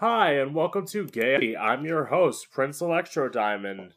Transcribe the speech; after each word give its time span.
Hi, 0.00 0.34
and 0.34 0.54
welcome 0.54 0.86
to 0.86 1.08
Gay. 1.08 1.56
I'm 1.56 1.84
your 1.84 2.04
host, 2.04 2.52
Prince 2.52 2.80
Electro 2.80 3.28
Diamond. 3.28 3.94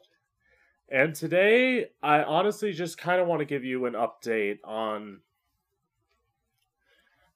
And 0.88 1.14
today, 1.14 1.90
I 2.02 2.24
honestly 2.24 2.72
just 2.72 2.98
kind 2.98 3.20
of 3.20 3.28
want 3.28 3.38
to 3.38 3.44
give 3.44 3.62
you 3.62 3.86
an 3.86 3.92
update 3.92 4.58
on 4.64 5.20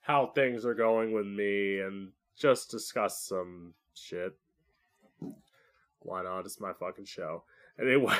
how 0.00 0.32
things 0.34 0.66
are 0.66 0.74
going 0.74 1.12
with 1.12 1.26
me 1.26 1.78
and 1.78 2.10
just 2.36 2.68
discuss 2.68 3.22
some 3.22 3.74
shit. 3.94 4.36
Why 6.00 6.24
not? 6.24 6.44
It's 6.44 6.58
my 6.58 6.72
fucking 6.72 7.04
show. 7.04 7.44
Anyway, 7.80 8.18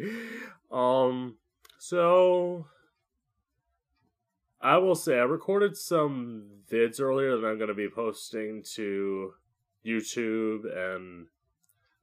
um, 0.70 1.36
so 1.78 2.66
I 4.60 4.76
will 4.76 4.94
say 4.94 5.14
I 5.14 5.22
recorded 5.22 5.78
some 5.78 6.44
vids 6.70 7.00
earlier 7.00 7.38
that 7.38 7.46
I'm 7.46 7.56
going 7.56 7.68
to 7.68 7.74
be 7.74 7.88
posting 7.88 8.62
to 8.74 9.32
YouTube 9.88 10.64
and 10.76 11.26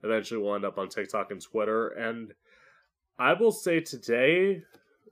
eventually 0.04 0.42
will 0.42 0.56
end 0.56 0.66
up 0.66 0.78
on 0.78 0.90
TikTok 0.90 1.32
and 1.32 1.42
Twitter. 1.42 1.90
And 1.90 2.34
I 3.18 3.34
will 3.34 3.52
say 3.52 3.80
today 3.80 4.64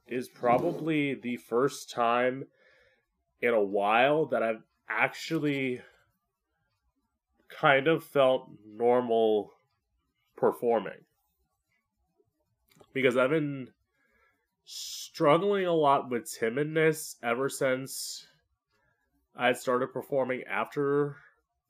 is 0.08 0.27
probably 0.27 1.16
the 1.16 1.38
first 1.38 1.90
time 1.91 2.45
in 3.41 3.54
a 3.54 3.64
while 3.64 4.26
that 4.28 4.44
I've 4.44 4.64
actually 4.90 5.81
kind 7.50 7.88
of 7.88 8.04
felt 8.04 8.50
normal 8.66 9.53
performing. 10.36 11.05
Because 12.94 13.17
I've 13.17 13.30
been 13.30 13.70
struggling 14.66 15.66
a 15.66 15.73
lot 15.73 16.09
with 16.09 16.31
timidness 16.40 17.16
ever 17.23 17.50
since 17.50 18.28
I 19.36 19.53
started 19.53 19.94
performing 19.94 20.44
after 20.50 21.17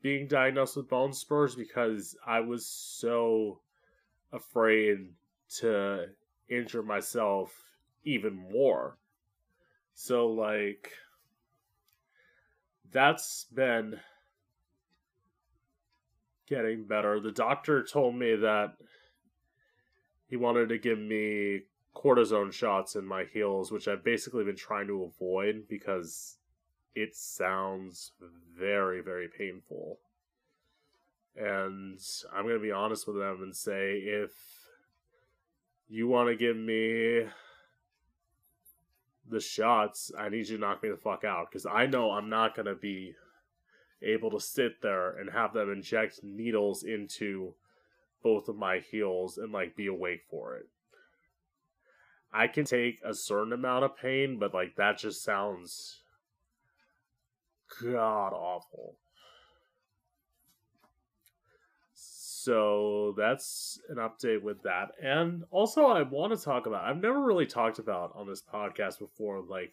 being 0.03 0.27
diagnosed 0.27 0.75
with 0.75 0.89
bone 0.89 1.13
spurs 1.13 1.55
because 1.55 2.15
I 2.27 2.41
was 2.41 2.67
so 2.67 3.61
afraid 4.33 4.97
to 5.59 6.07
injure 6.49 6.83
myself 6.83 7.55
even 8.03 8.35
more. 8.51 8.97
So, 9.95 10.27
like, 10.27 10.91
that's 12.91 13.45
been 13.45 13.99
getting 16.47 16.83
better. 16.83 17.21
The 17.21 17.31
doctor 17.31 17.81
told 17.81 18.15
me 18.15 18.35
that 18.35 18.75
he 20.27 20.35
wanted 20.35 20.67
to 20.69 20.77
give 20.79 20.99
me 20.99 21.61
cortisone 21.95 22.51
shots 22.51 22.97
in 22.97 23.05
my 23.05 23.23
heels, 23.31 23.71
which 23.71 23.87
I've 23.87 24.03
basically 24.03 24.43
been 24.43 24.57
trying 24.57 24.87
to 24.87 25.03
avoid 25.03 25.63
because 25.69 26.39
it 26.95 27.15
sounds 27.15 28.11
very, 28.57 29.01
very 29.01 29.27
painful. 29.27 29.99
And 31.35 31.99
I'm 32.31 32.43
going 32.43 32.55
to 32.55 32.61
be 32.61 32.71
honest 32.71 33.07
with 33.07 33.17
them 33.17 33.41
and 33.41 33.55
say 33.55 33.97
if 33.97 34.31
you 35.89 36.07
want 36.07 36.29
to 36.29 36.35
give 36.35 36.55
me 36.55 37.27
the 39.29 39.39
shots, 39.39 40.11
I 40.17 40.29
need 40.29 40.47
you 40.49 40.57
to 40.57 40.61
knock 40.61 40.83
me 40.83 40.89
the 40.89 40.97
fuck 40.97 41.23
out 41.23 41.47
because 41.49 41.65
I 41.65 41.87
know 41.87 42.11
I'm 42.11 42.29
not 42.29 42.55
going 42.55 42.67
to 42.67 42.75
be 42.75 43.15
able 44.01 44.29
to 44.31 44.39
sit 44.39 44.81
there 44.81 45.17
and 45.17 45.31
have 45.31 45.53
them 45.53 45.71
inject 45.71 46.23
needles 46.23 46.83
into 46.83 47.55
both 48.21 48.47
of 48.47 48.55
my 48.55 48.79
heels 48.79 49.37
and 49.37 49.51
like 49.51 49.75
be 49.75 49.87
awake 49.87 50.23
for 50.29 50.55
it. 50.55 50.67
I 52.31 52.47
can 52.47 52.65
take 52.65 52.99
a 53.03 53.13
certain 53.13 53.53
amount 53.53 53.85
of 53.85 53.97
pain, 53.97 54.37
but 54.39 54.53
like 54.53 54.75
that 54.75 54.97
just 54.97 55.23
sounds 55.23 56.02
god 57.81 58.33
awful. 58.33 58.95
So 61.95 63.13
that's 63.17 63.79
an 63.87 63.95
update 63.95 64.41
with 64.41 64.63
that. 64.63 64.91
And 65.01 65.45
also, 65.49 65.85
I 65.85 66.01
want 66.01 66.37
to 66.37 66.43
talk 66.43 66.65
about, 66.65 66.83
I've 66.83 67.01
never 67.01 67.21
really 67.21 67.45
talked 67.45 67.79
about 67.79 68.11
on 68.15 68.27
this 68.27 68.43
podcast 68.43 68.99
before, 68.99 69.41
like 69.41 69.71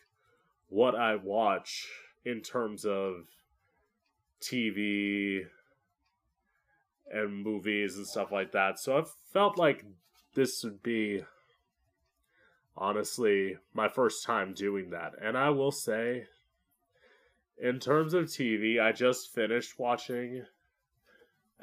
what 0.68 0.94
I 0.94 1.16
watch 1.16 1.88
in 2.24 2.42
terms 2.42 2.84
of 2.84 3.26
TV 4.40 5.40
and 7.10 7.42
movies 7.42 7.96
and 7.96 8.06
stuff 8.06 8.30
like 8.30 8.52
that. 8.52 8.78
So 8.78 8.98
I 8.98 9.02
felt 9.32 9.58
like 9.58 9.84
this 10.34 10.62
would 10.62 10.80
be 10.82 11.24
honestly 12.76 13.56
my 13.74 13.88
first 13.88 14.24
time 14.24 14.54
doing 14.54 14.90
that. 14.90 15.14
And 15.20 15.36
I 15.36 15.50
will 15.50 15.72
say, 15.72 16.26
in 17.60 17.78
terms 17.78 18.14
of 18.14 18.24
TV, 18.24 18.80
I 18.80 18.92
just 18.92 19.34
finished 19.34 19.78
watching 19.78 20.44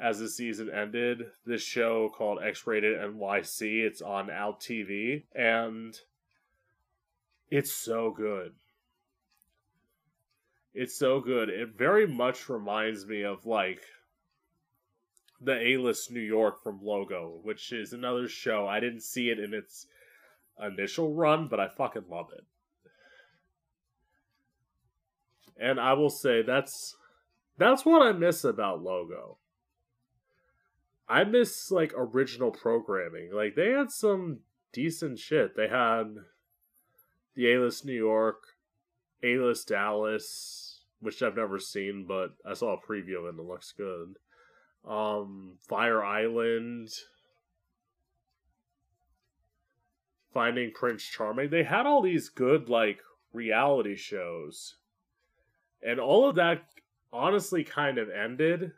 as 0.00 0.20
the 0.20 0.28
season 0.28 0.70
ended 0.70 1.26
this 1.44 1.62
show 1.62 2.08
called 2.08 2.38
X 2.42 2.66
Rated 2.66 2.96
NYC. 2.98 3.84
It's 3.84 4.00
on 4.00 4.30
Out 4.30 4.60
TV 4.60 5.24
and 5.34 5.98
it's 7.50 7.72
so 7.72 8.10
good. 8.10 8.52
It's 10.72 10.96
so 10.96 11.20
good. 11.20 11.48
It 11.48 11.76
very 11.76 12.06
much 12.06 12.48
reminds 12.48 13.04
me 13.06 13.24
of 13.24 13.44
like 13.44 13.82
the 15.40 15.58
A 15.58 15.76
List 15.78 16.12
New 16.12 16.20
York 16.20 16.62
from 16.62 16.80
Logo, 16.80 17.40
which 17.42 17.72
is 17.72 17.92
another 17.92 18.28
show. 18.28 18.68
I 18.68 18.78
didn't 18.78 19.02
see 19.02 19.30
it 19.30 19.40
in 19.40 19.52
its 19.52 19.86
initial 20.62 21.12
run, 21.12 21.48
but 21.48 21.58
I 21.58 21.68
fucking 21.68 22.04
love 22.08 22.28
it. 22.36 22.44
And 25.58 25.80
I 25.80 25.94
will 25.94 26.10
say 26.10 26.42
that's 26.42 26.96
that's 27.56 27.84
what 27.84 28.02
I 28.02 28.12
miss 28.12 28.44
about 28.44 28.82
Logo. 28.82 29.38
I 31.08 31.24
miss 31.24 31.70
like 31.70 31.92
original 31.96 32.50
programming. 32.50 33.32
Like 33.32 33.54
they 33.56 33.70
had 33.70 33.90
some 33.90 34.40
decent 34.72 35.18
shit. 35.18 35.56
They 35.56 35.68
had 35.68 36.16
the 37.34 37.52
A 37.52 37.60
List 37.60 37.84
New 37.84 37.92
York, 37.92 38.42
A 39.22 39.38
List 39.38 39.68
Dallas, 39.68 40.80
which 41.00 41.22
I've 41.22 41.36
never 41.36 41.58
seen, 41.58 42.04
but 42.06 42.34
I 42.44 42.54
saw 42.54 42.74
a 42.74 42.80
preview 42.80 43.28
and 43.28 43.38
it 43.38 43.44
looks 43.44 43.72
good. 43.72 44.16
Um, 44.86 45.54
Fire 45.68 46.04
Island, 46.04 46.90
Finding 50.32 50.72
Prince 50.72 51.04
Charming. 51.04 51.50
They 51.50 51.64
had 51.64 51.86
all 51.86 52.02
these 52.02 52.28
good 52.28 52.68
like 52.68 53.00
reality 53.32 53.96
shows. 53.96 54.76
And 55.82 56.00
all 56.00 56.28
of 56.28 56.36
that 56.36 56.64
honestly 57.12 57.64
kind 57.64 57.98
of 57.98 58.10
ended 58.10 58.72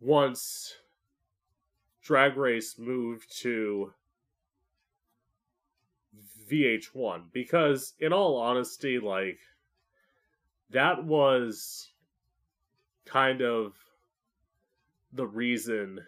once 0.00 0.74
Drag 2.02 2.36
Race 2.36 2.78
moved 2.78 3.36
to 3.40 3.92
VH1 6.50 7.24
because 7.32 7.94
in 8.00 8.12
all 8.12 8.36
honesty 8.36 8.98
like 8.98 9.38
that 10.70 11.04
was 11.04 11.92
kind 13.04 13.42
of 13.42 13.74
the 15.12 15.26
reason 15.26 16.00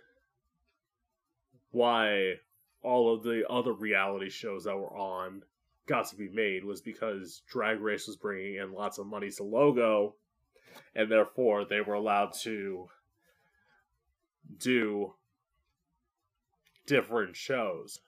why 1.72 2.34
all 2.82 3.14
of 3.14 3.22
the 3.22 3.44
other 3.48 3.72
reality 3.72 4.30
shows 4.30 4.64
that 4.64 4.76
were 4.76 4.96
on 4.96 5.42
got 5.86 6.08
to 6.08 6.16
be 6.16 6.28
made 6.28 6.64
was 6.64 6.80
because 6.80 7.42
Drag 7.50 7.80
Race 7.80 8.06
was 8.06 8.16
bringing 8.16 8.56
in 8.56 8.72
lots 8.72 8.98
of 8.98 9.06
money 9.06 9.30
to 9.30 9.42
Logo 9.42 10.14
and 10.94 11.10
therefore 11.10 11.64
they 11.64 11.80
were 11.80 11.94
allowed 11.94 12.32
to 12.42 12.88
do 14.58 15.14
different 16.86 17.36
shows. 17.36 18.00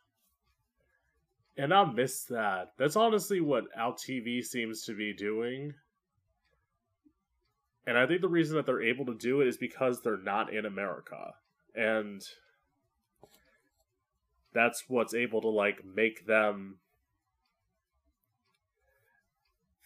And 1.57 1.73
I 1.73 1.85
miss 1.85 2.25
that. 2.25 2.73
That's 2.79 2.97
honestly 2.97 3.41
what 3.41 3.65
Out 3.77 3.99
TV 3.99 4.43
seems 4.43 4.85
to 4.85 4.97
be 4.97 5.13
doing. 5.13 5.75
And 7.87 7.99
I 7.99 8.07
think 8.07 8.21
the 8.21 8.29
reason 8.29 8.57
that 8.57 8.65
they're 8.65 8.83
able 8.83 9.07
to 9.07 9.15
do 9.15 9.41
it 9.41 9.49
is 9.49 9.57
because 9.57 10.01
they're 10.01 10.17
not 10.17 10.53
in 10.53 10.65
America. 10.65 11.35
And 11.75 12.23
that's 14.55 14.85
what's 14.89 15.15
able 15.15 15.41
to 15.43 15.49
like 15.49 15.85
make 15.85 16.27
them 16.27 16.77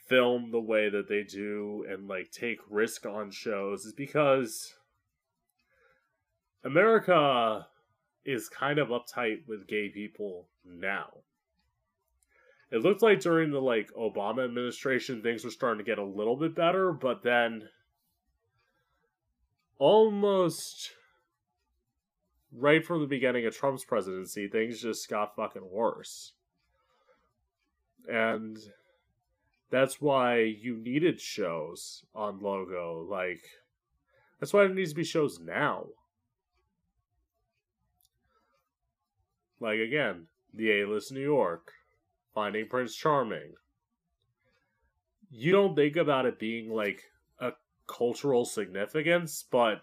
film 0.07 0.51
the 0.51 0.61
way 0.61 0.89
that 0.89 1.09
they 1.09 1.23
do 1.23 1.85
and 1.89 2.09
like 2.09 2.31
take 2.31 2.59
risk 2.71 3.07
on 3.07 3.31
shows 3.31 3.85
is 3.85 3.93
because 3.93 4.75
America 6.65 7.67
is 8.25 8.49
kind 8.49 8.79
of 8.79 8.89
uptight 8.89 9.47
with 9.47 9.69
gay 9.69 9.89
people 9.89 10.49
now. 10.65 11.09
It 12.71 12.79
looked 12.79 13.03
like 13.03 13.21
during 13.21 13.53
the 13.53 13.61
like 13.61 13.91
Obama 13.93 14.45
administration 14.45 15.23
things 15.23 15.45
were 15.45 15.51
starting 15.51 15.85
to 15.85 15.89
get 15.89 15.99
a 15.99 16.05
little 16.05 16.37
bit 16.37 16.55
better, 16.55 16.93
but 16.93 17.23
then 17.23 17.69
almost 19.79 20.91
right 22.53 22.85
from 22.85 23.01
the 23.01 23.07
beginning 23.07 23.47
of 23.47 23.57
Trump's 23.57 23.85
presidency, 23.85 24.49
things 24.49 24.81
just 24.81 25.09
got 25.09 25.37
fucking 25.37 25.69
worse. 25.71 26.33
And 28.09 28.59
that's 29.71 30.01
why 30.01 30.41
you 30.41 30.77
needed 30.77 31.21
shows 31.21 32.05
on 32.15 32.41
Logo 32.41 33.07
like 33.09 33.45
That's 34.39 34.53
why 34.53 34.65
there 34.65 34.75
needs 34.75 34.91
to 34.91 34.97
be 34.97 35.05
shows 35.05 35.41
now. 35.41 35.87
Like 39.59 39.81
again, 39.81 40.27
the 40.53 40.81
A 40.81 40.87
list 40.87 41.13
New 41.13 41.21
York, 41.21 41.73
Finding 42.35 42.69
Prince 42.69 42.95
Charming. 42.95 43.55
You 45.31 45.53
don't 45.53 45.75
think 45.75 45.97
about 45.97 46.27
it 46.27 46.39
being 46.39 46.71
like 46.71 47.03
a 47.41 47.53
cultural 47.87 48.45
significance, 48.45 49.45
but 49.51 49.83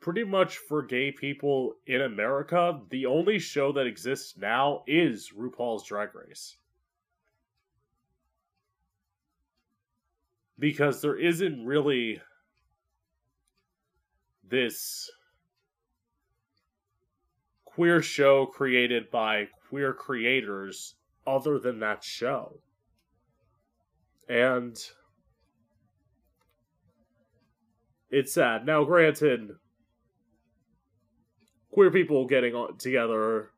pretty 0.00 0.24
much 0.24 0.58
for 0.58 0.82
gay 0.82 1.12
people 1.12 1.74
in 1.86 2.02
America, 2.02 2.80
the 2.90 3.06
only 3.06 3.38
show 3.38 3.72
that 3.72 3.86
exists 3.86 4.36
now 4.36 4.82
is 4.86 5.30
RuPaul's 5.36 5.84
Drag 5.84 6.14
Race. 6.14 6.56
Because 10.62 11.02
there 11.02 11.16
isn't 11.16 11.66
really 11.66 12.20
this 14.48 15.10
queer 17.64 18.00
show 18.00 18.46
created 18.46 19.10
by 19.10 19.48
queer 19.68 19.92
creators 19.92 20.94
other 21.26 21.58
than 21.58 21.80
that 21.80 22.04
show. 22.04 22.60
And 24.28 24.78
it's 28.08 28.32
sad. 28.32 28.64
Now, 28.64 28.84
granted, 28.84 29.56
queer 31.72 31.90
people 31.90 32.24
getting 32.28 32.54
together, 32.78 33.50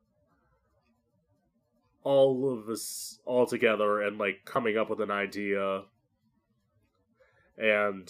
all 2.02 2.50
of 2.50 2.70
us 2.70 3.18
all 3.26 3.44
together, 3.44 4.00
and 4.00 4.16
like 4.16 4.46
coming 4.46 4.78
up 4.78 4.88
with 4.88 5.02
an 5.02 5.10
idea 5.10 5.82
and 7.56 8.08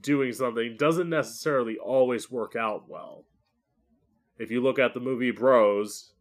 doing 0.00 0.32
something 0.32 0.76
doesn't 0.78 1.08
necessarily 1.08 1.76
always 1.76 2.30
work 2.30 2.54
out 2.54 2.88
well 2.88 3.24
if 4.38 4.50
you 4.50 4.60
look 4.60 4.78
at 4.78 4.94
the 4.94 5.00
movie 5.00 5.32
Bros, 5.32 6.12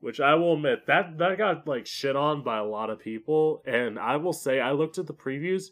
which 0.00 0.20
I 0.20 0.34
will 0.34 0.54
admit 0.54 0.86
that 0.86 1.16
that 1.18 1.38
got 1.38 1.66
like 1.66 1.86
shit 1.86 2.16
on 2.16 2.42
by 2.42 2.58
a 2.58 2.64
lot 2.64 2.90
of 2.90 2.98
people, 2.98 3.62
and 3.64 3.98
I 3.98 4.16
will 4.16 4.32
say 4.32 4.60
I 4.60 4.72
looked 4.72 4.98
at 4.98 5.06
the 5.06 5.14
previews, 5.14 5.66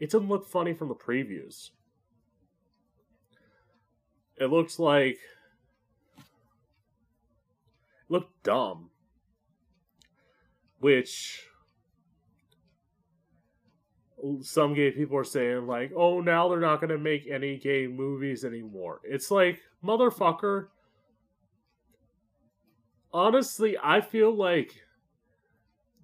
it 0.00 0.10
didn't 0.10 0.28
look 0.28 0.46
funny 0.46 0.74
from 0.74 0.88
the 0.88 0.94
previews. 0.94 1.70
It 4.38 4.46
looks 4.46 4.78
like 4.78 5.18
it 6.18 6.22
looked 8.08 8.42
dumb. 8.42 8.90
Which 10.78 11.45
some 14.42 14.74
gay 14.74 14.90
people 14.90 15.16
are 15.16 15.24
saying 15.24 15.66
like, 15.66 15.92
"Oh, 15.94 16.20
now 16.20 16.48
they're 16.48 16.60
not 16.60 16.80
going 16.80 16.90
to 16.90 16.98
make 16.98 17.26
any 17.26 17.58
gay 17.58 17.86
movies 17.86 18.44
anymore." 18.44 19.00
It's 19.04 19.30
like, 19.30 19.60
motherfucker. 19.84 20.68
Honestly, 23.12 23.76
I 23.82 24.00
feel 24.00 24.34
like 24.34 24.74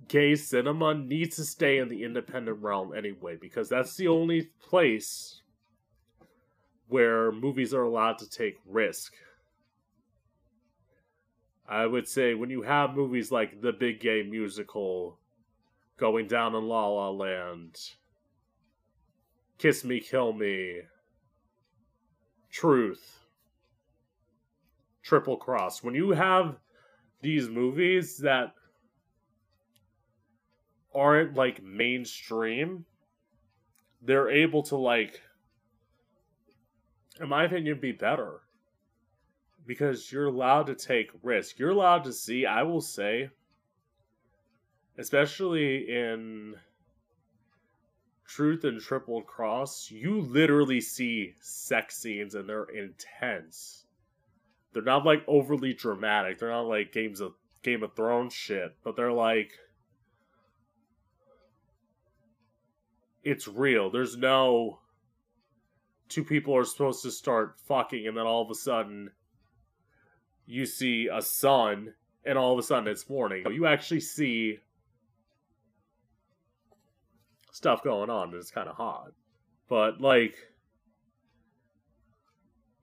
gay 0.08 0.34
cinema 0.34 0.94
needs 0.94 1.36
to 1.36 1.44
stay 1.44 1.78
in 1.78 1.88
the 1.88 2.04
independent 2.04 2.62
realm 2.62 2.94
anyway 2.94 3.36
because 3.40 3.68
that's 3.68 3.96
the 3.96 4.08
only 4.08 4.50
place 4.60 5.42
where 6.88 7.32
movies 7.32 7.72
are 7.72 7.84
allowed 7.84 8.18
to 8.18 8.28
take 8.28 8.56
risk. 8.66 9.14
I 11.66 11.86
would 11.86 12.06
say 12.06 12.34
when 12.34 12.50
you 12.50 12.62
have 12.62 12.94
movies 12.94 13.32
like 13.32 13.62
The 13.62 13.72
Big 13.72 14.00
Gay 14.00 14.22
Musical, 14.22 15.18
Going 15.96 16.26
Down 16.26 16.54
in 16.54 16.64
La 16.64 16.86
La 16.86 17.08
Land, 17.08 17.78
Kiss 19.62 19.84
Me, 19.84 20.00
Kill 20.00 20.32
Me, 20.32 20.80
Truth, 22.50 23.20
Triple 25.04 25.36
Cross. 25.36 25.84
When 25.84 25.94
you 25.94 26.10
have 26.10 26.56
these 27.20 27.48
movies 27.48 28.18
that 28.18 28.54
aren't 30.92 31.34
like 31.34 31.62
mainstream, 31.62 32.84
they're 34.02 34.30
able 34.30 34.64
to 34.64 34.74
like 34.74 35.20
in 37.20 37.28
my 37.28 37.44
opinion 37.44 37.78
be 37.78 37.92
better 37.92 38.40
because 39.64 40.10
you're 40.10 40.26
allowed 40.26 40.66
to 40.66 40.74
take 40.74 41.12
risk. 41.22 41.60
You're 41.60 41.70
allowed 41.70 42.02
to 42.02 42.12
see, 42.12 42.46
I 42.46 42.64
will 42.64 42.80
say, 42.80 43.30
especially 44.98 45.88
in 45.88 46.56
Truth 48.34 48.64
and 48.64 48.80
Triple 48.80 49.20
Cross, 49.20 49.90
you 49.90 50.22
literally 50.22 50.80
see 50.80 51.34
sex 51.42 51.98
scenes 51.98 52.34
and 52.34 52.48
they're 52.48 52.64
intense. 52.64 53.84
They're 54.72 54.82
not 54.82 55.04
like 55.04 55.22
overly 55.26 55.74
dramatic. 55.74 56.38
They're 56.38 56.48
not 56.48 56.62
like 56.62 56.92
games 56.92 57.20
of 57.20 57.34
Game 57.62 57.82
of 57.82 57.94
Thrones 57.94 58.32
shit, 58.32 58.74
but 58.82 58.96
they're 58.96 59.12
like 59.12 59.50
it's 63.22 63.46
real. 63.46 63.90
There's 63.90 64.16
no 64.16 64.78
two 66.08 66.24
people 66.24 66.56
are 66.56 66.64
supposed 66.64 67.02
to 67.02 67.10
start 67.10 67.58
fucking 67.66 68.06
and 68.06 68.16
then 68.16 68.24
all 68.24 68.40
of 68.40 68.50
a 68.50 68.54
sudden 68.54 69.10
you 70.46 70.64
see 70.64 71.06
a 71.12 71.20
sun 71.20 71.92
and 72.24 72.38
all 72.38 72.54
of 72.54 72.58
a 72.58 72.62
sudden 72.62 72.88
it's 72.88 73.10
morning. 73.10 73.44
You 73.52 73.66
actually 73.66 74.00
see 74.00 74.60
stuff 77.52 77.84
going 77.84 78.10
on 78.10 78.30
and 78.30 78.34
it's 78.34 78.50
kind 78.50 78.68
of 78.68 78.74
hot. 78.74 79.12
But 79.68 80.00
like 80.00 80.34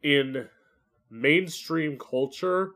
in 0.01 0.47
mainstream 1.09 1.97
culture 1.97 2.71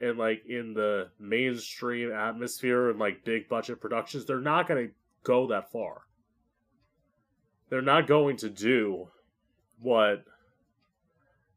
and 0.00 0.18
like 0.18 0.44
in 0.46 0.74
the 0.74 1.08
mainstream 1.18 2.12
atmosphere 2.12 2.90
and 2.90 2.98
like 2.98 3.24
big 3.24 3.48
budget 3.48 3.80
productions, 3.80 4.26
they're 4.26 4.40
not 4.40 4.68
going 4.68 4.88
to 4.88 4.94
go 5.22 5.46
that 5.46 5.72
far. 5.72 6.02
They're 7.70 7.80
not 7.80 8.06
going 8.06 8.36
to 8.38 8.50
do 8.50 9.08
what 9.80 10.24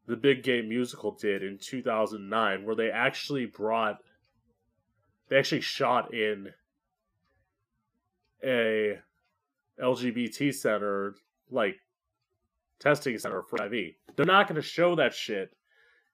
the 0.07 0.15
Big 0.15 0.43
Gay 0.43 0.61
Musical 0.61 1.11
did 1.11 1.43
in 1.43 1.59
2009, 1.59 2.65
where 2.65 2.75
they 2.75 2.89
actually 2.89 3.45
brought, 3.45 3.99
they 5.27 5.37
actually 5.37 5.61
shot 5.61 6.13
in 6.13 6.49
a 8.43 8.99
LGBT 9.81 10.53
center, 10.53 11.15
like 11.49 11.75
testing 12.79 13.17
center 13.17 13.43
for 13.43 13.63
IV. 13.63 13.93
They're 14.15 14.25
not 14.25 14.47
going 14.47 14.55
to 14.55 14.67
show 14.67 14.95
that 14.95 15.13
shit 15.13 15.49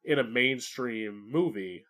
in 0.03 0.19
a 0.19 0.23
mainstream 0.23 1.27
movie 1.29 1.85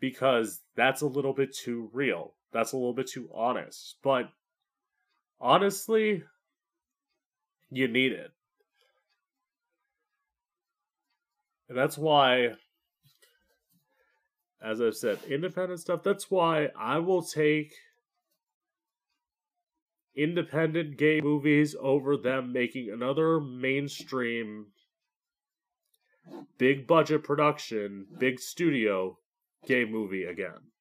because 0.00 0.60
that's 0.76 1.02
a 1.02 1.06
little 1.06 1.32
bit 1.32 1.54
too 1.54 1.90
real. 1.92 2.34
That's 2.52 2.72
a 2.72 2.76
little 2.76 2.94
bit 2.94 3.08
too 3.08 3.28
honest. 3.34 3.96
But 4.02 4.30
honestly, 5.40 6.22
you 7.70 7.88
need 7.88 8.12
it. 8.12 8.30
And 11.68 11.76
that's 11.76 11.98
why, 11.98 12.52
as 14.62 14.80
I've 14.80 14.96
said, 14.96 15.18
independent 15.28 15.80
stuff, 15.80 16.02
that's 16.02 16.30
why 16.30 16.68
I 16.78 16.98
will 16.98 17.22
take 17.22 17.74
independent 20.18 20.98
gay 20.98 21.20
movies 21.20 21.76
over 21.80 22.16
them 22.16 22.52
making 22.52 22.90
another 22.90 23.38
mainstream 23.40 24.66
big 26.58 26.86
budget 26.88 27.22
production, 27.22 28.04
big 28.18 28.40
studio 28.40 29.16
gay 29.66 29.84
movie 29.84 30.24
again. 30.24 30.72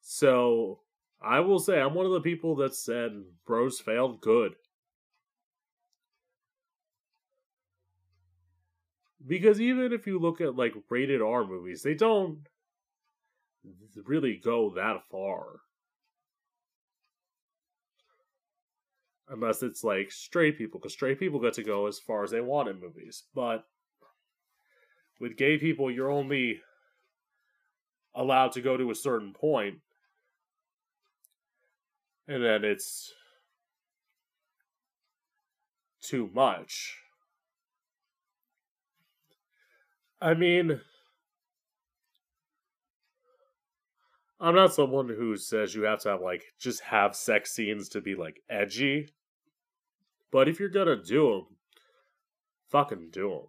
So 0.00 0.80
I 1.20 1.40
will 1.40 1.58
say 1.58 1.80
I'm 1.80 1.94
one 1.94 2.06
of 2.06 2.12
the 2.12 2.20
people 2.20 2.54
that 2.56 2.74
said 2.74 3.10
Bros 3.46 3.80
failed 3.80 4.20
good. 4.20 4.52
Because 9.26 9.60
even 9.60 9.92
if 9.92 10.06
you 10.06 10.18
look 10.18 10.40
at 10.40 10.56
like 10.56 10.74
rated 10.88 11.20
R 11.20 11.44
movies, 11.44 11.82
they 11.82 11.94
don't 11.94 12.38
really 14.04 14.40
go 14.42 14.72
that 14.74 15.02
far. 15.10 15.60
unless 19.30 19.62
it's 19.62 19.84
like 19.84 20.10
straight 20.10 20.58
people, 20.58 20.80
because 20.80 20.92
straight 20.92 21.18
people 21.18 21.40
get 21.40 21.54
to 21.54 21.62
go 21.62 21.86
as 21.86 21.98
far 21.98 22.24
as 22.24 22.30
they 22.30 22.40
want 22.40 22.68
in 22.68 22.80
movies. 22.80 23.24
But 23.34 23.64
with 25.20 25.36
gay 25.36 25.56
people, 25.56 25.90
you're 25.90 26.10
only 26.10 26.60
allowed 28.14 28.52
to 28.52 28.60
go 28.60 28.76
to 28.76 28.90
a 28.90 28.94
certain 28.94 29.32
point, 29.32 29.78
and 32.26 32.42
then 32.42 32.64
it's 32.64 33.12
too 36.02 36.28
much. 36.34 36.96
I 40.20 40.34
mean, 40.34 40.80
I'm 44.40 44.54
not 44.54 44.72
someone 44.72 45.08
who 45.08 45.36
says 45.36 45.74
you 45.74 45.82
have 45.82 46.00
to 46.00 46.10
have 46.10 46.22
like 46.22 46.44
just 46.58 46.80
have 46.82 47.14
sex 47.14 47.52
scenes 47.52 47.90
to 47.90 48.00
be 48.00 48.14
like 48.14 48.40
edgy. 48.48 49.10
But 50.32 50.48
if 50.48 50.58
you're 50.58 50.68
gonna 50.68 50.96
do 50.96 51.30
them, 51.30 51.56
fucking 52.70 53.10
do 53.12 53.28
them. 53.28 53.46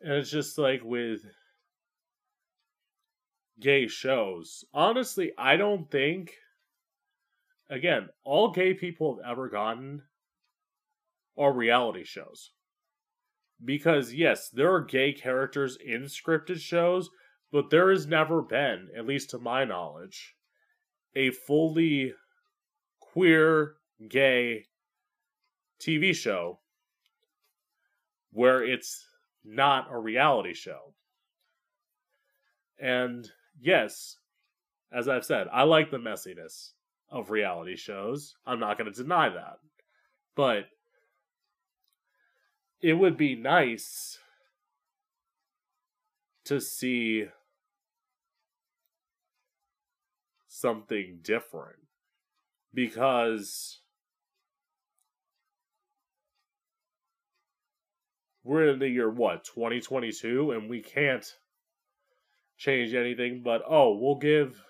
And 0.00 0.12
it's 0.14 0.30
just 0.30 0.56
like 0.56 0.82
with 0.82 1.20
gay 3.60 3.88
shows. 3.88 4.64
Honestly, 4.72 5.32
I 5.36 5.56
don't 5.56 5.90
think, 5.90 6.34
again, 7.70 8.08
all 8.24 8.52
gay 8.52 8.74
people 8.74 9.16
have 9.16 9.32
ever 9.32 9.48
gotten 9.48 10.02
are 11.36 11.52
reality 11.52 12.04
shows. 12.04 12.52
Because, 13.64 14.12
yes, 14.12 14.50
there 14.50 14.72
are 14.72 14.84
gay 14.84 15.12
characters 15.12 15.78
in 15.84 16.02
scripted 16.02 16.60
shows, 16.60 17.10
but 17.52 17.70
there 17.70 17.90
has 17.90 18.06
never 18.06 18.42
been, 18.42 18.88
at 18.96 19.06
least 19.06 19.30
to 19.30 19.38
my 19.38 19.64
knowledge, 19.64 20.34
a 21.14 21.30
fully 21.30 22.12
queer, 23.00 23.76
gay 24.08 24.66
TV 25.80 26.14
show 26.14 26.60
where 28.32 28.62
it's 28.62 29.06
not 29.44 29.88
a 29.90 29.98
reality 29.98 30.52
show. 30.52 30.92
And 32.78 33.30
yes, 33.58 34.18
as 34.92 35.08
I've 35.08 35.24
said, 35.24 35.48
I 35.52 35.62
like 35.62 35.90
the 35.90 35.96
messiness 35.96 36.72
of 37.10 37.30
reality 37.30 37.76
shows. 37.76 38.34
I'm 38.44 38.60
not 38.60 38.76
going 38.76 38.92
to 38.92 39.02
deny 39.02 39.30
that. 39.30 39.58
But 40.34 40.66
it 42.82 42.92
would 42.92 43.16
be 43.16 43.34
nice 43.34 44.18
to 46.46 46.60
see 46.60 47.26
something 50.48 51.18
different 51.22 51.76
because 52.72 53.80
we're 58.42 58.68
in 58.68 58.78
the 58.78 58.88
year 58.88 59.10
what 59.10 59.44
2022 59.44 60.52
and 60.52 60.70
we 60.70 60.80
can't 60.80 61.26
change 62.56 62.94
anything 62.94 63.42
but 63.44 63.62
oh 63.68 63.98
we'll 63.98 64.18
give 64.18 64.62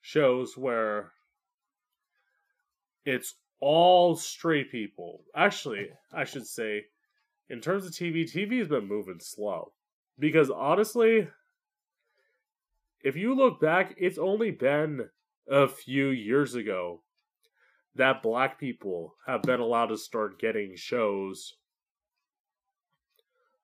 shows 0.00 0.56
where 0.56 1.12
it's 3.04 3.34
all 3.60 4.16
straight 4.16 4.70
people. 4.70 5.20
Actually 5.36 5.90
i 6.12 6.24
should 6.24 6.46
say 6.46 6.84
in 7.50 7.60
terms 7.60 7.86
of 7.86 7.92
tv 7.92 8.24
tv 8.24 8.58
has 8.58 8.68
been 8.68 8.86
moving 8.86 9.20
slow 9.20 9.72
because 10.18 10.50
honestly 10.50 11.28
if 13.02 13.16
you 13.16 13.34
look 13.34 13.60
back 13.60 13.94
it's 13.96 14.18
only 14.18 14.50
been 14.50 15.08
a 15.48 15.66
few 15.66 16.08
years 16.08 16.54
ago 16.54 17.02
that 17.94 18.22
black 18.22 18.58
people 18.58 19.16
have 19.26 19.42
been 19.42 19.60
allowed 19.60 19.86
to 19.86 19.96
start 19.96 20.40
getting 20.40 20.74
shows 20.76 21.56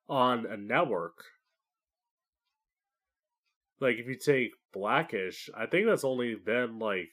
on 0.08 0.46
a 0.46 0.56
network. 0.56 1.24
Like, 3.80 3.96
if 3.96 4.06
you 4.06 4.16
take 4.16 4.50
Blackish, 4.72 5.48
I 5.56 5.66
think 5.66 5.86
that's 5.86 6.04
only 6.04 6.34
been 6.34 6.78
like 6.78 7.10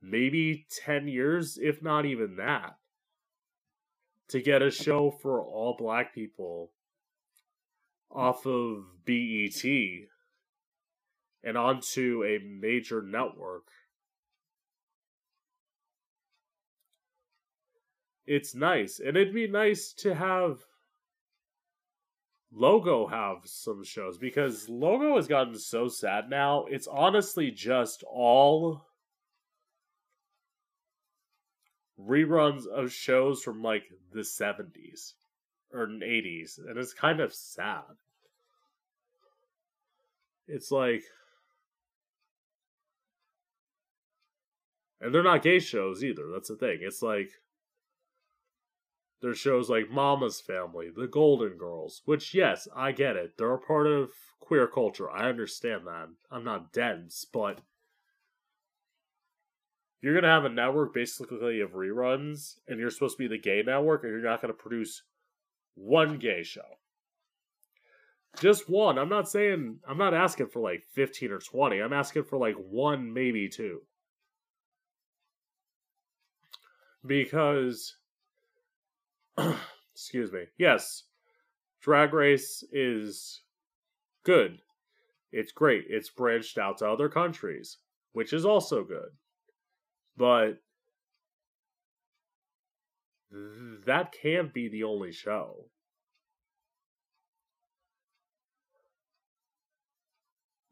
maybe 0.00 0.66
10 0.84 1.08
years, 1.08 1.58
if 1.60 1.82
not 1.82 2.06
even 2.06 2.36
that, 2.36 2.76
to 4.28 4.40
get 4.40 4.62
a 4.62 4.70
show 4.70 5.10
for 5.10 5.42
all 5.42 5.76
black 5.78 6.14
people 6.14 6.70
off 8.10 8.46
of 8.46 8.84
BET 9.04 9.64
and 11.44 11.56
onto 11.56 12.24
a 12.24 12.38
major 12.38 13.02
network. 13.02 13.64
it's 18.28 18.54
nice. 18.54 19.00
And 19.00 19.16
it'd 19.16 19.34
be 19.34 19.48
nice 19.48 19.92
to 19.94 20.14
have 20.14 20.60
Logo 22.52 23.06
have 23.06 23.38
some 23.44 23.82
shows 23.82 24.18
because 24.18 24.68
Logo 24.68 25.16
has 25.16 25.26
gotten 25.26 25.58
so 25.58 25.88
sad 25.88 26.30
now. 26.30 26.66
It's 26.66 26.86
honestly 26.86 27.50
just 27.50 28.04
all 28.04 28.82
reruns 32.00 32.66
of 32.66 32.92
shows 32.92 33.42
from 33.42 33.62
like 33.62 33.84
the 34.12 34.20
70s 34.20 35.14
or 35.72 35.86
80s. 35.86 36.58
And 36.58 36.78
it's 36.78 36.94
kind 36.94 37.20
of 37.20 37.34
sad. 37.34 37.82
It's 40.46 40.70
like. 40.70 41.02
And 45.00 45.14
they're 45.14 45.22
not 45.22 45.42
gay 45.42 45.60
shows 45.60 46.02
either. 46.02 46.24
That's 46.32 46.48
the 46.48 46.56
thing. 46.56 46.78
It's 46.80 47.02
like 47.02 47.30
there's 49.20 49.38
shows 49.38 49.68
like 49.68 49.90
Mama's 49.90 50.40
Family, 50.40 50.90
The 50.94 51.06
Golden 51.06 51.56
Girls, 51.56 52.02
which, 52.04 52.34
yes, 52.34 52.68
I 52.74 52.92
get 52.92 53.16
it. 53.16 53.36
They're 53.36 53.54
a 53.54 53.58
part 53.58 53.86
of 53.86 54.10
queer 54.40 54.66
culture. 54.66 55.10
I 55.10 55.28
understand 55.28 55.86
that. 55.86 56.08
I'm 56.30 56.44
not 56.44 56.72
dense, 56.72 57.26
but 57.30 57.60
you're 60.00 60.14
to 60.24 60.28
have 60.28 60.44
a 60.44 60.48
network 60.48 60.94
basically 60.94 61.60
of 61.60 61.72
reruns, 61.72 62.56
and 62.68 62.78
you're 62.78 62.90
supposed 62.90 63.16
to 63.16 63.22
be 63.22 63.28
the 63.28 63.38
gay 63.38 63.62
network, 63.64 64.04
and 64.04 64.12
you're 64.12 64.22
not 64.22 64.40
to 64.42 64.54
produce 64.54 65.02
one 65.74 66.18
gay 66.18 66.42
show. 66.42 66.60
Just 68.40 68.68
one. 68.68 68.98
I'm 68.98 69.08
not 69.08 69.28
saying, 69.28 69.78
I'm 69.88 69.98
not 69.98 70.14
asking 70.14 70.48
for 70.48 70.60
like 70.60 70.84
15 70.92 71.32
or 71.32 71.38
20. 71.38 71.80
I'm 71.80 71.92
asking 71.92 72.24
for 72.24 72.38
like 72.38 72.54
one, 72.54 73.12
maybe 73.12 73.48
two. 73.48 73.80
Because 77.04 77.96
excuse 79.94 80.32
me. 80.32 80.44
Yes, 80.58 81.04
Drag 81.80 82.12
Race 82.12 82.62
is 82.72 83.42
good. 84.24 84.58
It's 85.32 85.52
great. 85.52 85.84
It's 85.88 86.10
branched 86.10 86.58
out 86.58 86.78
to 86.78 86.88
other 86.88 87.08
countries, 87.08 87.78
which 88.12 88.32
is 88.32 88.44
also 88.44 88.84
good. 88.84 89.10
But 90.18 90.58
that 93.86 94.12
can't 94.20 94.52
be 94.52 94.68
the 94.68 94.82
only 94.82 95.12
show. 95.12 95.66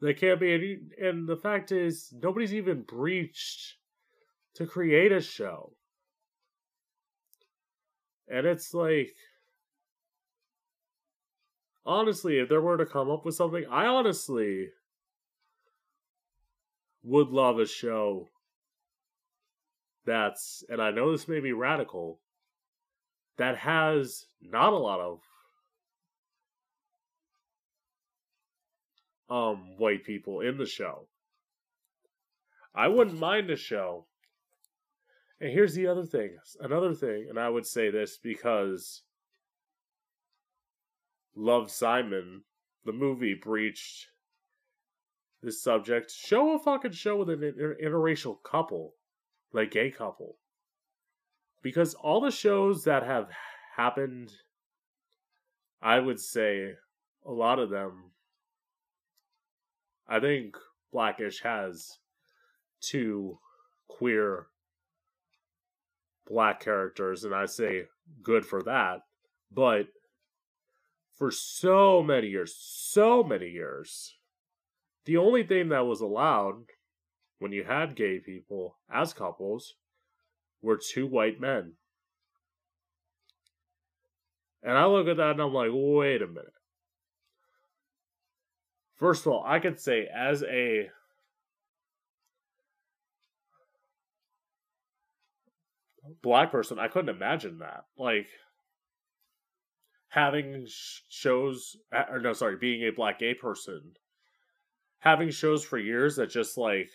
That 0.00 0.18
can't 0.18 0.40
be 0.40 0.52
any, 0.52 0.78
and 1.00 1.28
the 1.28 1.36
fact 1.36 1.70
is, 1.70 2.12
nobody's 2.12 2.52
even 2.52 2.82
breached 2.82 3.76
to 4.54 4.66
create 4.66 5.12
a 5.12 5.20
show. 5.20 5.72
And 8.28 8.46
it's 8.46 8.74
like 8.74 9.14
honestly, 11.86 12.40
if 12.40 12.48
there 12.48 12.60
were 12.60 12.76
to 12.76 12.84
come 12.84 13.10
up 13.10 13.24
with 13.24 13.36
something, 13.36 13.64
I 13.70 13.86
honestly 13.86 14.70
would 17.04 17.28
love 17.28 17.60
a 17.60 17.66
show 17.66 18.28
that's 20.06 20.64
and 20.68 20.80
I 20.80 20.90
know 20.90 21.12
this 21.12 21.28
may 21.28 21.40
be 21.40 21.52
radical 21.52 22.20
that 23.38 23.58
has 23.58 24.26
not 24.40 24.72
a 24.72 24.78
lot 24.78 25.00
of 25.00 25.20
um 29.28 29.76
white 29.76 30.04
people 30.04 30.40
in 30.40 30.56
the 30.56 30.66
show. 30.66 31.08
I 32.74 32.88
wouldn't 32.88 33.18
mind 33.18 33.50
a 33.50 33.56
show 33.56 34.06
and 35.40 35.50
here's 35.50 35.74
the 35.74 35.86
other 35.86 36.04
thing. 36.04 36.36
Another 36.60 36.94
thing, 36.94 37.26
and 37.28 37.38
I 37.38 37.48
would 37.48 37.66
say 37.66 37.90
this 37.90 38.16
because 38.16 39.02
Love 41.34 41.70
Simon, 41.70 42.44
the 42.84 42.92
movie, 42.92 43.34
breached 43.34 44.08
this 45.42 45.62
subject. 45.62 46.10
Show 46.10 46.54
a 46.54 46.58
fucking 46.58 46.92
show 46.92 47.16
with 47.16 47.28
an 47.28 47.42
inter- 47.42 47.76
interracial 47.82 48.42
couple, 48.42 48.94
like 49.52 49.70
gay 49.70 49.90
couple. 49.90 50.36
Because 51.62 51.94
all 51.94 52.20
the 52.20 52.30
shows 52.30 52.84
that 52.84 53.02
have 53.02 53.28
happened, 53.76 54.32
I 55.82 55.98
would 55.98 56.20
say 56.20 56.74
a 57.24 57.32
lot 57.32 57.58
of 57.58 57.70
them, 57.70 58.12
I 60.08 60.20
think 60.20 60.56
Blackish 60.92 61.42
has 61.42 61.98
two 62.80 63.38
queer 63.88 64.46
black 66.28 66.60
characters, 66.60 67.24
and 67.24 67.34
I 67.34 67.46
say 67.46 67.84
good 68.22 68.44
for 68.44 68.62
that. 68.62 69.00
But 69.50 69.88
for 71.16 71.30
so 71.30 72.02
many 72.02 72.28
years, 72.28 72.54
so 72.56 73.22
many 73.22 73.48
years, 73.48 74.16
the 75.04 75.16
only 75.16 75.44
thing 75.44 75.70
that 75.70 75.86
was 75.86 76.00
allowed 76.00 76.64
when 77.38 77.52
you 77.52 77.64
had 77.64 77.96
gay 77.96 78.18
people 78.18 78.76
as 78.92 79.12
couples 79.12 79.74
were 80.62 80.78
two 80.78 81.06
white 81.06 81.40
men. 81.40 81.72
And 84.62 84.76
I 84.76 84.86
look 84.86 85.06
at 85.06 85.18
that 85.18 85.32
and 85.32 85.40
I'm 85.40 85.54
like, 85.54 85.70
wait 85.72 86.22
a 86.22 86.26
minute. 86.26 86.52
First 88.96 89.26
of 89.26 89.32
all, 89.32 89.44
I 89.46 89.60
could 89.60 89.78
say 89.78 90.08
as 90.12 90.42
a 90.42 90.88
black 96.22 96.50
person, 96.50 96.78
I 96.78 96.88
couldn't 96.88 97.14
imagine 97.14 97.58
that. 97.58 97.84
Like 97.98 98.26
having 100.08 100.66
shows, 100.66 101.76
or 101.92 102.20
no, 102.20 102.32
sorry, 102.32 102.56
being 102.56 102.82
a 102.82 102.90
black 102.90 103.18
gay 103.18 103.34
person, 103.34 103.92
having 104.98 105.30
shows 105.30 105.62
for 105.62 105.78
years 105.78 106.16
that 106.16 106.30
just 106.30 106.56
like 106.56 106.88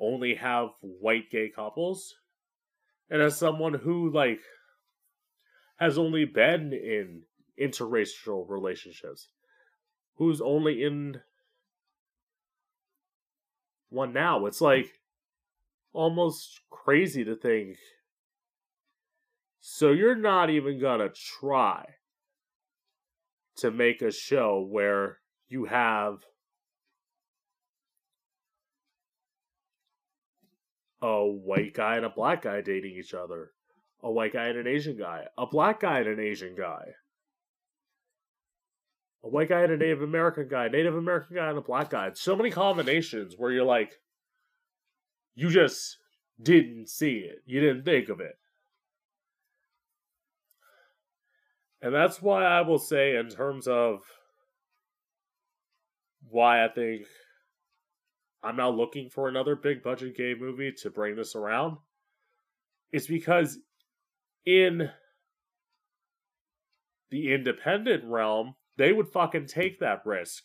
only 0.00 0.34
have 0.34 0.70
white 0.80 1.30
gay 1.30 1.50
couples, 1.54 2.14
and 3.10 3.20
as 3.20 3.36
someone 3.36 3.74
who 3.74 4.10
like 4.10 4.40
has 5.76 5.98
only 5.98 6.24
been 6.24 6.72
in 6.72 7.22
interracial 7.60 8.48
relationships, 8.48 9.28
who's 10.16 10.40
only 10.40 10.82
in 10.82 11.20
one 13.90 14.12
now, 14.12 14.46
it's 14.46 14.60
like 14.60 14.86
almost 15.92 16.60
crazy 16.70 17.24
to 17.24 17.34
think. 17.34 17.76
So 19.60 19.90
you're 19.90 20.14
not 20.14 20.48
even 20.48 20.80
gonna 20.80 21.10
try 21.10 21.84
to 23.56 23.70
make 23.70 24.00
a 24.00 24.12
show 24.12 24.66
where 24.66 25.18
you 25.48 25.66
have 25.66 26.24
a 31.02 31.24
white 31.24 31.74
guy 31.74 31.96
and 31.96 32.04
a 32.04 32.10
black 32.10 32.42
guy 32.42 32.60
dating 32.60 32.96
each 32.96 33.14
other, 33.14 33.52
a 34.02 34.10
white 34.10 34.32
guy 34.32 34.46
and 34.46 34.58
an 34.58 34.66
Asian 34.66 34.96
guy, 34.96 35.24
a 35.38 35.46
black 35.46 35.80
guy 35.80 36.00
and 36.00 36.08
an 36.08 36.20
Asian 36.20 36.54
guy, 36.54 36.86
a 39.22 39.28
white 39.28 39.48
guy 39.48 39.62
and 39.62 39.72
a 39.72 39.76
Native 39.76 40.02
American 40.02 40.48
guy, 40.48 40.68
Native 40.68 40.96
American 40.96 41.36
guy 41.36 41.48
and 41.48 41.58
a 41.58 41.62
black 41.62 41.90
guy. 41.90 42.10
So 42.14 42.36
many 42.36 42.50
combinations 42.50 43.34
where 43.36 43.50
you're 43.50 43.64
like, 43.64 43.98
you 45.34 45.50
just 45.50 45.98
didn't 46.42 46.88
see 46.88 47.18
it. 47.18 47.42
You 47.46 47.60
didn't 47.60 47.84
think 47.84 48.08
of 48.08 48.20
it. 48.20 48.36
And 51.82 51.94
that's 51.94 52.20
why 52.20 52.44
I 52.44 52.60
will 52.60 52.78
say, 52.78 53.16
in 53.16 53.28
terms 53.28 53.66
of 53.66 54.00
why 56.28 56.64
I 56.64 56.68
think 56.68 57.06
I'm 58.42 58.56
not 58.56 58.76
looking 58.76 59.10
for 59.10 59.28
another 59.28 59.54
big 59.54 59.82
budget 59.82 60.16
gay 60.16 60.34
movie 60.38 60.72
to 60.82 60.90
bring 60.90 61.16
this 61.16 61.34
around, 61.34 61.76
is 62.92 63.06
because 63.06 63.58
in 64.46 64.90
the 67.10 67.34
independent 67.34 68.04
realm, 68.04 68.54
they 68.76 68.92
would 68.92 69.08
fucking 69.08 69.46
take 69.46 69.80
that 69.80 70.06
risk. 70.06 70.44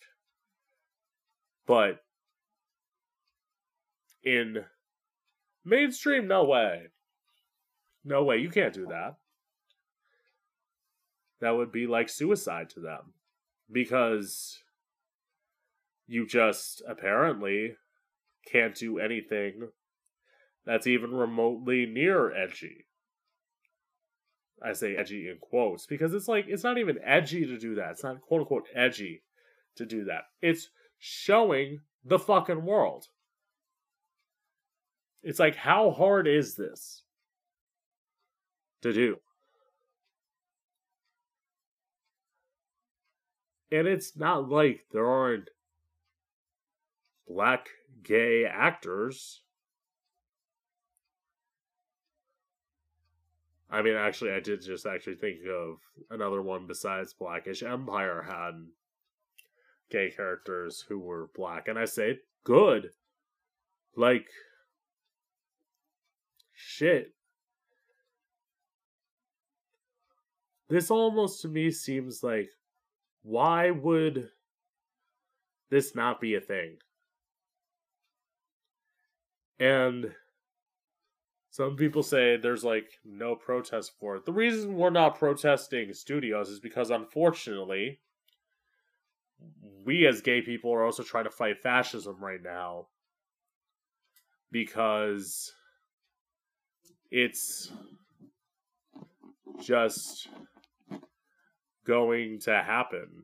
But 1.65 1.99
in 4.23 4.65
Mainstream, 5.63 6.27
no 6.27 6.43
way. 6.43 6.87
No 8.03 8.23
way, 8.23 8.37
you 8.37 8.49
can't 8.49 8.73
do 8.73 8.87
that. 8.87 9.15
That 11.41 11.51
would 11.51 11.71
be 11.71 11.87
like 11.87 12.09
suicide 12.09 12.69
to 12.71 12.79
them. 12.79 13.13
Because 13.71 14.59
you 16.07 16.27
just 16.27 16.83
apparently 16.87 17.75
can't 18.51 18.75
do 18.75 18.99
anything 18.99 19.69
that's 20.65 20.87
even 20.87 21.11
remotely 21.11 21.85
near 21.85 22.35
edgy. 22.35 22.85
I 24.63 24.73
say 24.73 24.95
edgy 24.95 25.29
in 25.29 25.37
quotes 25.39 25.85
because 25.85 26.13
it's 26.13 26.27
like, 26.27 26.45
it's 26.47 26.63
not 26.63 26.77
even 26.77 26.97
edgy 27.03 27.45
to 27.45 27.57
do 27.57 27.75
that. 27.75 27.91
It's 27.91 28.03
not 28.03 28.21
quote 28.21 28.41
unquote 28.41 28.67
edgy 28.73 29.21
to 29.75 29.85
do 29.85 30.05
that. 30.05 30.23
It's 30.41 30.69
showing 30.97 31.81
the 32.03 32.19
fucking 32.19 32.65
world. 32.65 33.07
It's 35.21 35.39
like, 35.39 35.55
how 35.55 35.91
hard 35.91 36.27
is 36.27 36.55
this 36.55 37.03
to 38.81 38.93
do? 38.93 39.17
And 43.71 43.87
it's 43.87 44.15
not 44.15 44.49
like 44.49 44.85
there 44.91 45.07
aren't 45.07 45.49
black 47.27 47.67
gay 48.05 48.45
actors. 48.45 49.41
I 53.69 53.81
mean, 53.81 53.95
actually, 53.95 54.31
I 54.31 54.39
did 54.39 54.61
just 54.61 54.85
actually 54.85 55.15
think 55.15 55.39
of 55.49 55.77
another 56.09 56.41
one 56.41 56.67
besides 56.67 57.13
Blackish 57.13 57.63
Empire 57.63 58.23
had 58.25 58.67
gay 59.91 60.11
characters 60.11 60.85
who 60.87 60.99
were 60.99 61.29
black, 61.35 61.67
and 61.67 61.77
I 61.77 61.85
say 61.85 62.19
good. 62.43 62.91
Like, 63.97 64.27
shit. 66.53 67.13
This 70.69 70.89
almost 70.89 71.41
to 71.41 71.47
me 71.47 71.71
seems 71.71 72.23
like 72.23 72.49
why 73.23 73.71
would 73.71 74.29
this 75.69 75.95
not 75.95 76.21
be 76.21 76.35
a 76.35 76.41
thing? 76.41 76.77
And 79.59 80.13
some 81.49 81.75
people 81.77 82.03
say 82.03 82.35
there's 82.35 82.63
like 82.63 82.99
no 83.05 83.35
protest 83.35 83.93
for 83.99 84.17
it. 84.17 84.25
The 84.25 84.33
reason 84.33 84.75
we're 84.75 84.89
not 84.89 85.17
protesting 85.17 85.93
studios 85.93 86.49
is 86.49 86.59
because 86.59 86.89
unfortunately, 86.89 87.99
we 89.85 90.05
as 90.05 90.21
gay 90.21 90.41
people 90.41 90.73
are 90.73 90.83
also 90.83 91.03
trying 91.03 91.23
to 91.25 91.29
fight 91.29 91.61
fascism 91.61 92.17
right 92.19 92.43
now. 92.43 92.87
Because 94.51 95.53
it's 97.11 97.71
just 99.61 100.27
going 101.85 102.39
to 102.41 102.61
happen. 102.61 103.23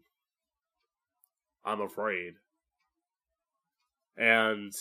I'm 1.65 1.81
afraid. 1.81 2.35
And 4.15 4.73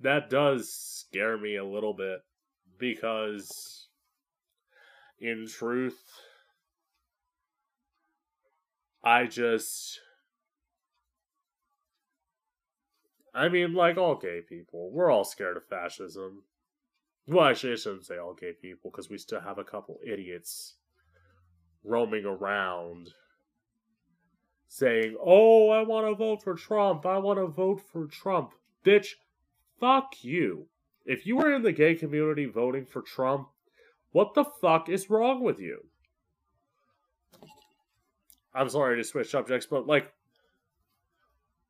that 0.00 0.30
does 0.30 0.72
scare 0.72 1.38
me 1.38 1.56
a 1.56 1.64
little 1.64 1.94
bit 1.94 2.20
because, 2.78 3.88
in 5.18 5.46
truth, 5.48 5.98
I 9.02 9.26
just 9.26 10.00
I 13.36 13.50
mean, 13.50 13.74
like 13.74 13.98
all 13.98 14.16
gay 14.16 14.40
people, 14.40 14.90
we're 14.90 15.10
all 15.10 15.24
scared 15.24 15.58
of 15.58 15.66
fascism. 15.66 16.44
Well, 17.28 17.44
actually, 17.44 17.74
I 17.74 17.76
shouldn't 17.76 18.06
say 18.06 18.16
all 18.16 18.32
gay 18.32 18.52
people 18.52 18.90
because 18.90 19.10
we 19.10 19.18
still 19.18 19.40
have 19.40 19.58
a 19.58 19.64
couple 19.64 19.98
idiots 20.06 20.76
roaming 21.84 22.24
around 22.24 23.10
saying, 24.68 25.16
Oh, 25.22 25.68
I 25.68 25.82
want 25.82 26.06
to 26.06 26.14
vote 26.14 26.42
for 26.42 26.54
Trump. 26.54 27.04
I 27.04 27.18
want 27.18 27.38
to 27.38 27.46
vote 27.46 27.82
for 27.92 28.06
Trump. 28.06 28.52
Bitch, 28.84 29.08
fuck 29.80 30.22
you. 30.22 30.66
If 31.04 31.26
you 31.26 31.40
are 31.40 31.52
in 31.52 31.62
the 31.62 31.72
gay 31.72 31.94
community 31.94 32.46
voting 32.46 32.84
for 32.84 33.02
Trump, 33.02 33.48
what 34.12 34.34
the 34.34 34.44
fuck 34.44 34.88
is 34.88 35.10
wrong 35.10 35.42
with 35.42 35.58
you? 35.58 35.84
I'm 38.54 38.68
sorry 38.70 38.96
to 38.96 39.04
switch 39.04 39.30
subjects, 39.30 39.66
but 39.66 39.86
like, 39.86 40.12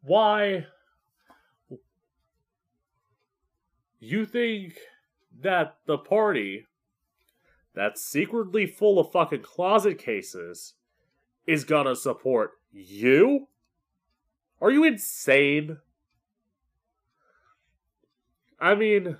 why 0.02 0.66
you 3.98 4.24
think 4.24 4.74
that 5.40 5.78
the 5.86 5.98
party 5.98 6.66
that's 7.74 8.04
secretly 8.04 8.66
full 8.66 8.98
of 8.98 9.10
fucking 9.12 9.42
closet 9.42 9.98
cases 9.98 10.74
is 11.46 11.64
gonna 11.64 11.96
support 11.96 12.52
you? 12.72 13.48
Are 14.60 14.70
you 14.70 14.84
insane? 14.84 15.78
I 18.58 18.74
mean, 18.74 19.16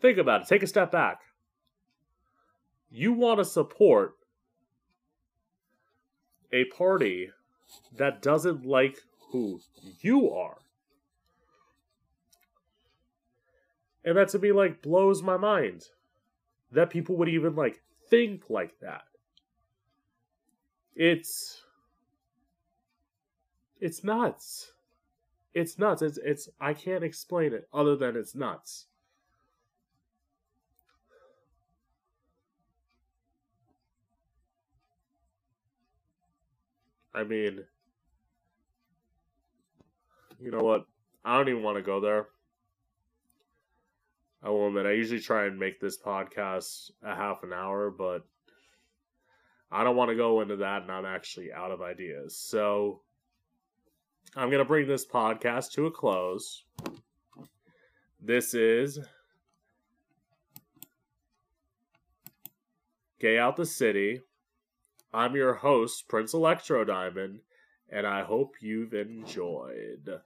think 0.00 0.18
about 0.18 0.42
it. 0.42 0.48
Take 0.48 0.62
a 0.62 0.66
step 0.66 0.90
back. 0.90 1.20
You 2.90 3.12
want 3.12 3.38
to 3.38 3.44
support 3.44 4.14
a 6.52 6.64
party 6.66 7.30
that 7.96 8.22
doesn't 8.22 8.64
like 8.64 9.02
who 9.32 9.60
you 10.00 10.30
are. 10.30 10.58
And 14.04 14.16
that 14.16 14.28
to 14.28 14.38
me 14.38 14.52
like 14.52 14.82
blows 14.82 15.22
my 15.22 15.36
mind. 15.36 15.88
That 16.72 16.90
people 16.90 17.16
would 17.16 17.28
even 17.28 17.54
like 17.54 17.82
think 18.08 18.50
like 18.50 18.78
that. 18.80 19.04
It's 20.94 21.62
it's 23.80 24.02
nuts. 24.02 24.72
It's 25.56 25.78
nuts. 25.78 26.02
It's 26.02 26.18
it's 26.18 26.50
I 26.60 26.74
can't 26.74 27.02
explain 27.02 27.54
it 27.54 27.66
other 27.72 27.96
than 27.96 28.14
it's 28.14 28.34
nuts. 28.34 28.88
I 37.14 37.24
mean, 37.24 37.64
you 40.38 40.50
know 40.50 40.62
what? 40.62 40.84
I 41.24 41.38
don't 41.38 41.48
even 41.48 41.62
want 41.62 41.78
to 41.78 41.82
go 41.82 42.00
there. 42.00 42.26
I 44.42 44.50
will 44.50 44.68
admit, 44.68 44.84
I 44.84 44.92
usually 44.92 45.20
try 45.20 45.46
and 45.46 45.58
make 45.58 45.80
this 45.80 45.96
podcast 45.96 46.90
a 47.02 47.14
half 47.14 47.42
an 47.44 47.54
hour, 47.54 47.90
but 47.90 48.26
I 49.72 49.84
don't 49.84 49.96
want 49.96 50.10
to 50.10 50.16
go 50.16 50.42
into 50.42 50.56
that 50.56 50.82
and 50.82 50.92
I'm 50.92 51.06
actually 51.06 51.50
out 51.50 51.70
of 51.70 51.80
ideas. 51.80 52.36
So 52.36 53.00
I'm 54.34 54.50
going 54.50 54.58
to 54.58 54.64
bring 54.64 54.88
this 54.88 55.06
podcast 55.06 55.72
to 55.72 55.86
a 55.86 55.90
close. 55.90 56.64
This 58.20 58.54
is 58.54 58.98
Gay 63.20 63.38
Out 63.38 63.56
the 63.56 63.66
City. 63.66 64.22
I'm 65.12 65.36
your 65.36 65.54
host, 65.54 66.08
Prince 66.08 66.34
Electro 66.34 66.84
Diamond, 66.84 67.40
and 67.88 68.06
I 68.06 68.22
hope 68.22 68.56
you've 68.60 68.94
enjoyed. 68.94 70.20